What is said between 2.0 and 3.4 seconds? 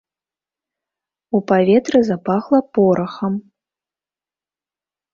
запахла порахам.